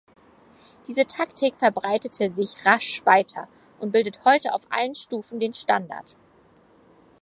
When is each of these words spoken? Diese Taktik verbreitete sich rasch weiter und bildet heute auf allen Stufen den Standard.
Diese 0.87 1.05
Taktik 1.05 1.53
verbreitete 1.57 2.31
sich 2.31 2.65
rasch 2.65 3.05
weiter 3.05 3.47
und 3.77 3.91
bildet 3.91 4.25
heute 4.25 4.55
auf 4.55 4.63
allen 4.71 4.95
Stufen 4.95 5.39
den 5.39 5.53
Standard. 5.53 6.15